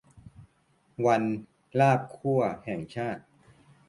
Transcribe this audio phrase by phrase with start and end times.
[1.05, 1.23] วัน
[1.79, 3.21] ลาบคั่ว แห่งชาติ